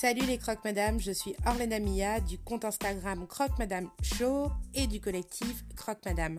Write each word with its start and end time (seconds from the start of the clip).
Salut 0.00 0.26
les 0.26 0.38
croque 0.38 0.64
madame, 0.64 1.00
je 1.00 1.10
suis 1.10 1.34
Orlena 1.44 1.80
Mia 1.80 2.20
du 2.20 2.38
compte 2.38 2.64
Instagram 2.64 3.26
Croque 3.26 3.58
Madame 3.58 3.90
Show 4.00 4.48
et 4.72 4.86
du 4.86 5.00
collectif 5.00 5.64
Croque 5.74 6.04
Madame. 6.06 6.38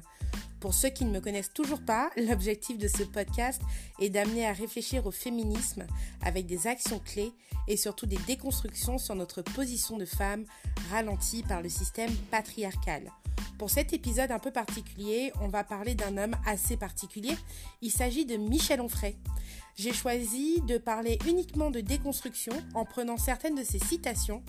Pour 0.62 0.74
ceux 0.74 0.88
qui 0.88 1.04
ne 1.04 1.12
me 1.12 1.20
connaissent 1.20 1.52
toujours 1.52 1.82
pas, 1.82 2.10
l'objectif 2.16 2.78
de 2.78 2.88
ce 2.88 3.04
podcast 3.04 3.62
est 4.00 4.12
d'amener 4.12 4.48
à 4.48 4.54
réfléchir 4.54 5.06
au 5.06 5.12
féminisme 5.12 5.86
avec 6.22 6.46
des 6.46 6.68
actions 6.68 7.00
clés 7.00 7.34
et 7.68 7.76
surtout 7.76 8.06
des 8.06 8.20
déconstructions 8.28 8.98
sur 8.98 9.16
notre 9.16 9.42
position 9.42 9.98
de 9.98 10.06
femme 10.06 10.46
ralentie 10.90 11.44
par 11.44 11.62
le 11.62 11.68
système 11.68 12.16
patriarcal. 12.32 13.12
Pour 13.60 13.70
cet 13.70 13.92
épisode 13.92 14.32
un 14.32 14.40
peu 14.40 14.52
particulier, 14.52 15.34
on 15.42 15.50
va 15.50 15.66
parler 15.66 15.94
d'un 15.94 16.18
homme 16.18 16.36
assez 16.46 16.78
particulier. 16.78 17.38
Il 17.82 17.92
s'agit 17.92 18.26
de 18.26 18.38
Michel 18.38 18.80
Onfray. 18.80 19.18
J'ai 19.76 19.92
choisi 19.92 20.62
de 20.62 20.78
parler 20.78 21.20
uniquement 21.28 21.70
de 21.70 21.82
déconstruction 21.82 22.54
en 22.74 22.86
prenant 22.86 23.18
certaines 23.18 23.56
de 23.56 23.64
ses 23.66 23.80
citations 23.80 24.44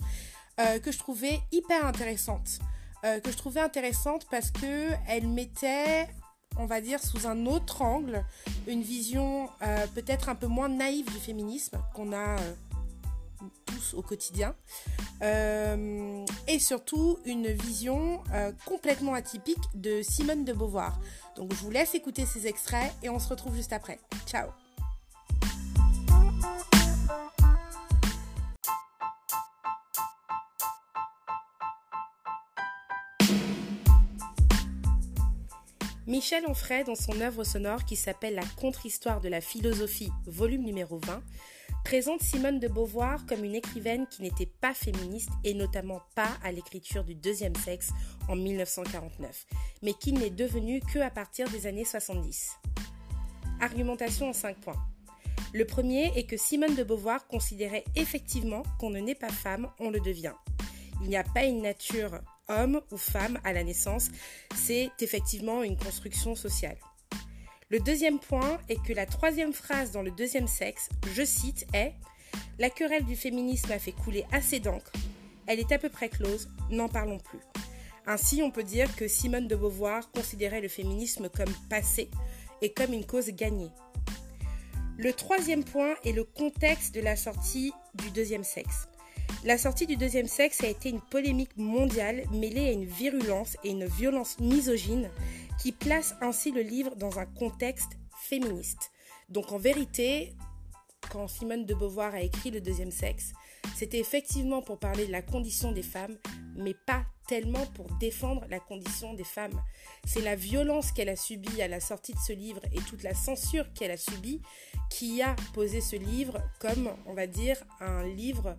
euh, 0.61 0.79
que 0.79 0.93
je 0.93 0.97
trouvais 0.97 1.41
hyper 1.51 1.85
intéressantes. 1.85 2.59
Euh, 3.03 3.19
que 3.19 3.31
je 3.31 3.37
trouvais 3.37 3.59
intéressantes 3.59 4.27
parce 4.31 4.49
que 4.49 4.91
elle 5.09 5.27
mettait, 5.27 6.07
on 6.57 6.65
va 6.65 6.79
dire, 6.79 7.03
sous 7.03 7.27
un 7.27 7.45
autre 7.47 7.81
angle, 7.81 8.23
une 8.65 8.81
vision 8.81 9.49
euh, 9.61 9.87
peut-être 9.87 10.29
un 10.29 10.35
peu 10.35 10.47
moins 10.47 10.69
naïve 10.69 11.11
du 11.11 11.19
féminisme 11.19 11.77
qu'on 11.93 12.13
a 12.13 12.37
au 13.93 14.01
quotidien, 14.01 14.55
et 15.21 16.59
surtout 16.59 17.19
une 17.25 17.47
vision 17.47 18.21
complètement 18.65 19.13
atypique 19.13 19.63
de 19.75 20.01
Simone 20.01 20.45
de 20.45 20.53
Beauvoir. 20.53 20.99
Donc 21.35 21.53
je 21.53 21.59
vous 21.59 21.71
laisse 21.71 21.95
écouter 21.95 22.25
ces 22.25 22.47
extraits 22.47 22.91
et 23.03 23.09
on 23.09 23.19
se 23.19 23.29
retrouve 23.29 23.55
juste 23.55 23.73
après. 23.73 23.99
Ciao 24.25 24.49
Michel 36.07 36.43
Onfray, 36.45 36.83
dans 36.83 36.95
son 36.95 37.21
œuvre 37.21 37.45
sonore 37.45 37.85
qui 37.85 37.95
s'appelle 37.95 38.35
La 38.35 38.43
contre-histoire 38.59 39.21
de 39.21 39.29
la 39.29 39.39
philosophie, 39.39 40.11
volume 40.25 40.63
numéro 40.63 40.97
20, 40.97 41.23
présente 41.83 42.21
Simone 42.21 42.59
de 42.59 42.67
Beauvoir 42.67 43.25
comme 43.25 43.43
une 43.43 43.55
écrivaine 43.55 44.07
qui 44.07 44.21
n'était 44.21 44.45
pas 44.45 44.73
féministe 44.73 45.29
et 45.43 45.53
notamment 45.53 46.01
pas 46.15 46.37
à 46.43 46.51
l'écriture 46.51 47.03
du 47.03 47.15
deuxième 47.15 47.55
sexe 47.55 47.91
en 48.29 48.35
1949, 48.35 49.45
mais 49.81 49.93
qui 49.93 50.13
n'est 50.13 50.29
devenue 50.29 50.81
que 50.81 50.99
à 50.99 51.09
partir 51.09 51.49
des 51.49 51.67
années 51.67 51.85
70. 51.85 52.51
Argumentation 53.59 54.29
en 54.29 54.33
5 54.33 54.57
points. 54.57 54.81
Le 55.53 55.65
premier 55.65 56.17
est 56.17 56.23
que 56.23 56.37
Simone 56.37 56.75
de 56.75 56.83
Beauvoir 56.83 57.27
considérait 57.27 57.83
effectivement 57.95 58.63
qu'on 58.79 58.89
ne 58.89 58.99
naît 58.99 59.15
pas 59.15 59.29
femme, 59.29 59.69
on 59.79 59.89
le 59.89 59.99
devient. 59.99 60.33
Il 61.01 61.09
n'y 61.09 61.17
a 61.17 61.23
pas 61.23 61.43
une 61.43 61.61
nature 61.61 62.21
homme 62.47 62.81
ou 62.91 62.97
femme 62.97 63.39
à 63.43 63.53
la 63.53 63.63
naissance, 63.63 64.09
c'est 64.55 64.91
effectivement 64.99 65.63
une 65.63 65.77
construction 65.77 66.35
sociale. 66.35 66.77
Le 67.71 67.79
deuxième 67.79 68.19
point 68.19 68.59
est 68.67 68.83
que 68.85 68.91
la 68.91 69.05
troisième 69.05 69.53
phrase 69.53 69.91
dans 69.91 70.01
le 70.01 70.11
deuxième 70.11 70.47
sexe, 70.47 70.89
je 71.13 71.23
cite, 71.23 71.65
est 71.73 71.93
La 72.59 72.69
querelle 72.69 73.05
du 73.05 73.15
féminisme 73.15 73.71
a 73.71 73.79
fait 73.79 73.93
couler 73.93 74.25
assez 74.33 74.59
d'encre, 74.59 74.91
elle 75.47 75.61
est 75.61 75.71
à 75.71 75.79
peu 75.79 75.87
près 75.87 76.09
close, 76.09 76.49
n'en 76.69 76.89
parlons 76.89 77.19
plus. 77.19 77.39
Ainsi, 78.05 78.41
on 78.43 78.51
peut 78.51 78.63
dire 78.63 78.93
que 78.97 79.07
Simone 79.07 79.47
de 79.47 79.55
Beauvoir 79.55 80.11
considérait 80.11 80.59
le 80.59 80.67
féminisme 80.67 81.29
comme 81.29 81.53
passé 81.69 82.09
et 82.61 82.73
comme 82.73 82.91
une 82.91 83.05
cause 83.05 83.29
gagnée. 83.29 83.71
Le 84.97 85.13
troisième 85.13 85.63
point 85.63 85.95
est 86.03 86.11
le 86.11 86.25
contexte 86.25 86.93
de 86.93 86.99
la 86.99 87.15
sortie 87.15 87.71
du 87.95 88.11
deuxième 88.11 88.43
sexe. 88.43 88.89
La 89.43 89.57
sortie 89.57 89.87
du 89.87 89.97
deuxième 89.97 90.27
sexe 90.27 90.63
a 90.63 90.67
été 90.67 90.89
une 90.89 91.01
polémique 91.01 91.57
mondiale 91.57 92.25
mêlée 92.31 92.67
à 92.67 92.71
une 92.73 92.85
virulence 92.85 93.57
et 93.63 93.71
une 93.71 93.85
violence 93.85 94.39
misogyne 94.39 95.09
qui 95.59 95.71
place 95.71 96.13
ainsi 96.21 96.51
le 96.51 96.61
livre 96.61 96.95
dans 96.95 97.17
un 97.17 97.25
contexte 97.25 97.97
féministe. 98.15 98.91
Donc 99.29 99.51
en 99.51 99.57
vérité, 99.57 100.35
quand 101.09 101.27
Simone 101.27 101.65
de 101.65 101.73
Beauvoir 101.73 102.13
a 102.13 102.21
écrit 102.21 102.51
Le 102.51 102.61
deuxième 102.61 102.91
sexe, 102.91 103.33
c'était 103.75 103.99
effectivement 103.99 104.61
pour 104.61 104.77
parler 104.77 105.07
de 105.07 105.11
la 105.11 105.23
condition 105.23 105.71
des 105.71 105.81
femmes, 105.81 106.19
mais 106.55 106.75
pas 106.85 107.03
tellement 107.27 107.65
pour 107.73 107.87
défendre 107.97 108.45
la 108.47 108.59
condition 108.59 109.15
des 109.15 109.23
femmes. 109.23 109.59
C'est 110.05 110.21
la 110.21 110.35
violence 110.35 110.91
qu'elle 110.91 111.09
a 111.09 111.15
subie 111.15 111.63
à 111.63 111.67
la 111.67 111.79
sortie 111.79 112.13
de 112.13 112.19
ce 112.19 112.33
livre 112.33 112.61
et 112.73 112.81
toute 112.81 113.01
la 113.01 113.15
censure 113.15 113.73
qu'elle 113.73 113.91
a 113.91 113.97
subie 113.97 114.39
qui 114.91 115.23
a 115.23 115.35
posé 115.55 115.81
ce 115.81 115.95
livre 115.95 116.39
comme, 116.59 116.91
on 117.07 117.15
va 117.15 117.25
dire, 117.25 117.57
un 117.79 118.05
livre 118.05 118.55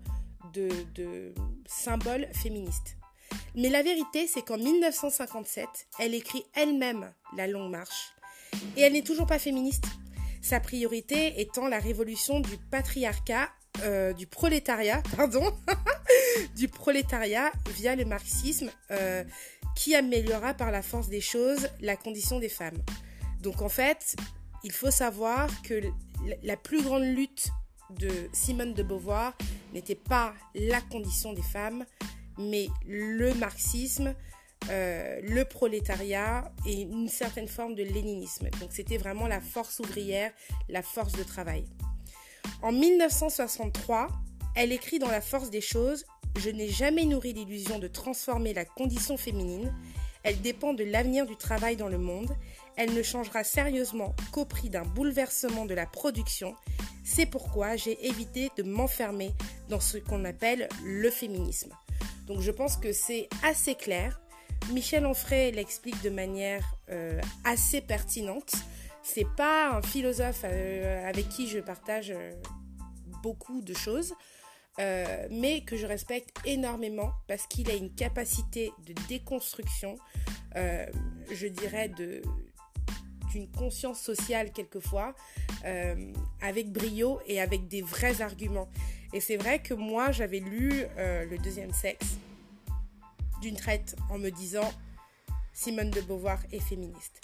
de, 0.52 1.32
symboles 1.66 2.28
féministes. 2.32 2.96
Mais 3.54 3.68
la 3.68 3.82
vérité, 3.82 4.26
c'est 4.26 4.42
qu'en 4.42 4.58
1957, 4.58 5.66
elle 5.98 6.14
écrit 6.14 6.44
elle-même 6.54 7.12
La 7.36 7.46
Longue 7.46 7.70
Marche. 7.70 8.12
Et 8.76 8.82
elle 8.82 8.92
n'est 8.92 9.02
toujours 9.02 9.26
pas 9.26 9.38
féministe. 9.38 9.84
Sa 10.42 10.60
priorité 10.60 11.40
étant 11.40 11.68
la 11.68 11.78
révolution 11.78 12.40
du 12.40 12.58
patriarcat, 12.70 13.48
euh, 13.82 14.12
du 14.12 14.26
prolétariat, 14.26 15.02
pardon, 15.16 15.54
du 16.56 16.69
prolétariat 16.69 17.50
via 17.70 17.96
le 17.96 18.04
marxisme, 18.04 18.70
euh, 18.90 19.24
qui 19.74 19.94
améliorera 19.94 20.52
par 20.54 20.70
la 20.70 20.82
force 20.82 21.08
des 21.08 21.20
choses 21.20 21.69
la 21.80 21.96
condition 21.96 22.38
des 22.38 22.50
femmes. 22.50 22.78
Donc 23.40 23.62
en 23.62 23.69
fait, 23.69 24.16
il 24.64 24.72
faut 24.72 24.90
savoir 24.90 25.48
que 25.62 25.82
la 26.42 26.56
plus 26.56 26.82
grande 26.82 27.04
lutte 27.04 27.50
de 27.98 28.28
Simone 28.32 28.75
de 28.75 28.82
Beauvoir 28.82 29.36
n'était 29.72 29.94
pas 29.94 30.34
la 30.54 30.80
condition 30.80 31.32
des 31.32 31.42
femmes, 31.42 31.84
mais 32.38 32.69
le 32.86 33.34
marxisme, 33.34 34.14
euh, 34.70 35.20
le 35.22 35.44
prolétariat 35.44 36.52
et 36.66 36.82
une 36.82 37.08
certaine 37.08 37.48
forme 37.48 37.75
de 37.75 37.82
léninisme. 37.82 38.48
Donc 38.60 38.70
c'était 38.70 38.97
vraiment 38.97 39.26
la 39.26 39.41
force 39.41 39.81
ouvrière, 39.81 40.32
la 40.69 40.82
force 40.82 41.12
de 41.12 41.22
travail. 41.25 41.64
En 42.62 42.70
1963, 42.70 44.08
elle 44.54 44.72
écrit 44.72 44.98
dans 44.98 45.10
La 45.10 45.20
force 45.20 45.50
des 45.50 45.60
choses 45.60 46.04
Je 46.38 46.50
n'ai 46.50 46.69
jamais 46.69 47.04
nourri 47.04 47.32
l'illusion 47.32 47.78
de 47.78 47.88
transformer 47.88 48.54
la 48.54 48.64
condition 48.64 49.16
féminine. 49.16 49.75
Elle 50.22 50.41
dépend 50.41 50.72
de 50.72 50.84
l'avenir 50.84 51.26
du 51.26 51.36
travail 51.36 51.76
dans 51.76 51.88
le 51.88 51.98
monde. 51.98 52.34
Elle 52.76 52.94
ne 52.94 53.02
changera 53.02 53.44
sérieusement 53.44 54.14
qu'au 54.31 54.44
prix 54.44 54.70
d'un 54.70 54.84
bouleversement 54.84 55.66
de 55.66 55.75
la 55.75 55.86
production 55.86 56.54
c'est 57.04 57.26
pourquoi 57.26 57.76
j'ai 57.76 58.06
évité 58.06 58.50
de 58.56 58.62
m'enfermer 58.62 59.32
dans 59.68 59.80
ce 59.80 59.98
qu'on 59.98 60.24
appelle 60.24 60.68
le 60.84 61.10
féminisme. 61.10 61.72
Donc 62.26 62.40
je 62.40 62.50
pense 62.50 62.76
que 62.76 62.92
c'est 62.92 63.28
assez 63.42 63.74
clair. 63.74 64.20
Michel 64.70 65.06
Onfray 65.06 65.52
l'explique 65.52 66.00
de 66.02 66.10
manière 66.10 66.64
euh, 66.90 67.20
assez 67.44 67.80
pertinente. 67.80 68.52
C'est 69.02 69.26
pas 69.36 69.70
un 69.70 69.82
philosophe 69.82 70.42
euh, 70.44 71.08
avec 71.08 71.28
qui 71.28 71.48
je 71.48 71.58
partage 71.58 72.12
euh, 72.12 72.32
beaucoup 73.22 73.60
de 73.60 73.74
choses, 73.74 74.14
mais 75.30 75.62
que 75.64 75.76
je 75.76 75.86
respecte 75.86 76.34
énormément 76.44 77.12
parce 77.28 77.46
qu'il 77.46 77.70
a 77.70 77.74
une 77.74 77.94
capacité 77.94 78.72
de 78.86 78.94
déconstruction, 79.06 79.96
je 80.56 81.46
dirais, 81.46 81.88
de, 81.88 82.22
une 83.34 83.50
conscience 83.50 84.00
sociale 84.00 84.53
quelquefois, 84.53 85.15
euh, 85.65 86.12
avec 86.41 86.72
brio 86.72 87.20
et 87.26 87.41
avec 87.41 87.69
des 87.69 87.82
vrais 87.82 88.22
arguments. 88.22 88.69
Et 89.12 89.20
c'est 89.20 89.37
vrai 89.37 89.60
que 89.60 89.75
moi, 89.75 90.10
j'avais 90.10 90.41
lu 90.41 90.84
euh, 90.98 91.25
Le 91.26 91.38
deuxième 91.38 91.72
sexe 91.72 92.16
d'une 93.41 93.56
traite 93.56 93.97
en 94.09 94.19
me 94.19 94.31
disant 94.31 94.72
Simone 95.53 95.91
de 95.91 96.00
Beauvoir 96.00 96.38
est 96.53 96.60
féministe. 96.60 97.20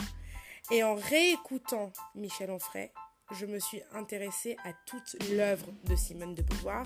Et 0.70 0.82
en 0.82 0.96
réécoutant 0.96 1.92
Michel 2.14 2.50
Onfray, 2.50 2.90
je 3.32 3.46
me 3.46 3.58
suis 3.58 3.80
intéressée 3.94 4.56
à 4.64 4.72
toute 4.84 5.16
l'œuvre 5.30 5.66
de 5.84 5.96
Simone 5.96 6.34
de 6.34 6.42
Beauvoir 6.42 6.84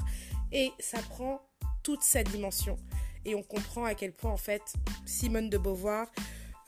et 0.53 0.71
ça 0.79 0.99
prend 1.03 1.41
toute 1.83 2.03
sa 2.03 2.23
dimension. 2.23 2.77
Et 3.25 3.35
on 3.35 3.43
comprend 3.43 3.85
à 3.85 3.95
quel 3.95 4.13
point 4.13 4.31
en 4.31 4.37
fait 4.37 4.75
Simone 5.07 5.51
de 5.51 5.59
Beauvoir 5.59 6.09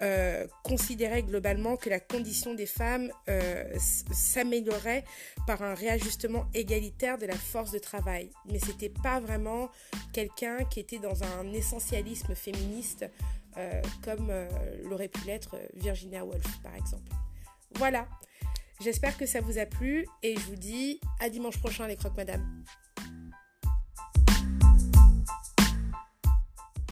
euh, 0.00 0.46
considérait 0.64 1.22
globalement 1.22 1.76
que 1.76 1.88
la 1.88 2.00
condition 2.00 2.54
des 2.54 2.66
femmes 2.66 3.12
euh, 3.28 3.64
s'améliorait 3.78 5.04
par 5.46 5.62
un 5.62 5.74
réajustement 5.74 6.46
égalitaire 6.52 7.16
de 7.16 7.26
la 7.26 7.36
force 7.36 7.70
de 7.70 7.78
travail. 7.78 8.30
Mais 8.50 8.58
c'était 8.58 8.88
pas 8.88 9.20
vraiment 9.20 9.70
quelqu'un 10.12 10.64
qui 10.64 10.80
était 10.80 10.98
dans 10.98 11.22
un 11.22 11.52
essentialisme 11.52 12.34
féministe 12.34 13.06
euh, 13.56 13.80
comme 14.02 14.32
l'aurait 14.82 15.08
pu 15.08 15.24
l'être 15.26 15.56
Virginia 15.74 16.24
Woolf 16.24 16.60
par 16.62 16.74
exemple. 16.74 17.12
Voilà. 17.76 18.08
J'espère 18.80 19.16
que 19.16 19.26
ça 19.26 19.40
vous 19.40 19.58
a 19.58 19.66
plu 19.66 20.06
et 20.24 20.34
je 20.34 20.40
vous 20.40 20.56
dis 20.56 21.00
à 21.20 21.28
dimanche 21.30 21.58
prochain 21.58 21.86
les 21.86 21.96
croques 21.96 22.16
madame. 22.16 22.64